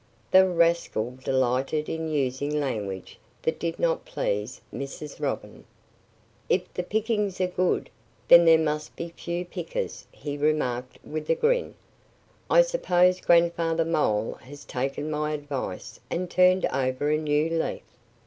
The 0.31 0.49
rascal 0.49 1.19
delighted 1.23 1.87
in 1.87 2.07
using 2.09 2.59
language 2.59 3.19
that 3.43 3.59
did 3.59 3.77
not 3.77 4.03
please 4.03 4.59
Mrs. 4.73 5.19
Robin. 5.21 5.63
"If 6.49 6.73
the 6.73 6.81
pickings 6.81 7.39
are 7.39 7.45
good, 7.45 7.87
then 8.27 8.45
there 8.45 8.57
must 8.57 8.95
be 8.95 9.09
fewer 9.09 9.45
pickers," 9.45 10.07
he 10.11 10.37
remarked 10.39 10.97
with 11.05 11.29
a 11.29 11.35
grin. 11.35 11.75
"I 12.49 12.63
suppose 12.63 13.21
Grandfather 13.21 13.85
Mole 13.85 14.39
has 14.41 14.65
taken 14.65 15.11
my 15.11 15.33
advice 15.33 15.99
and 16.09 16.31
turned 16.31 16.65
over 16.73 17.11
a 17.11 17.17
new 17.19 17.47
leaf." 17.51 17.83